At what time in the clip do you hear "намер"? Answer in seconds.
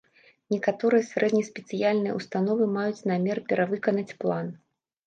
3.13-3.45